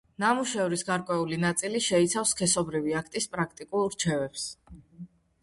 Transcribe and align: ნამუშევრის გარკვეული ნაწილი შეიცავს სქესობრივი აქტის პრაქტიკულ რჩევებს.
ნამუშევრის 0.21 0.83
გარკვეული 0.87 1.37
ნაწილი 1.43 1.81
შეიცავს 1.89 2.33
სქესობრივი 2.37 2.97
აქტის 3.03 3.31
პრაქტიკულ 3.37 3.87
რჩევებს. 3.99 4.49